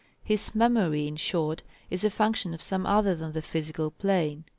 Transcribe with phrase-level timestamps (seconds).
[0.23, 4.45] His memory in short, is a function of some other than the physical plane.